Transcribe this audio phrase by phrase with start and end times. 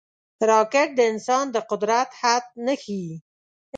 [0.49, 3.11] راکټ د انسان د قدرت حد نه ښيي